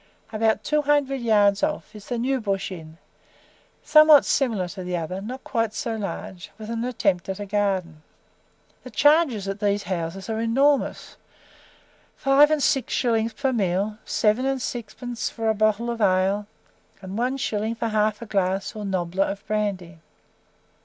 [0.33, 2.97] About two hundred yards off is the "New Bush Inn,"
[3.83, 8.01] somewhat similar to the other, not quite so large, with an attempt at a garden.
[8.83, 11.17] The charges at these houses are enormous.
[12.15, 16.47] Five and six shillings per meal, seven and sixpence for a bottle of ale,
[16.99, 19.99] and one shilling for half a glass or "nobbler" of brandy.